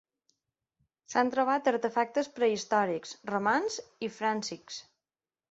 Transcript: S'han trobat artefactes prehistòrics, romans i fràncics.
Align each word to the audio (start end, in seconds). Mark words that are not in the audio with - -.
S'han 1.13 1.29
trobat 1.35 1.69
artefactes 1.71 2.31
prehistòrics, 2.39 3.13
romans 3.33 3.79
i 4.09 4.13
fràncics. 4.19 4.83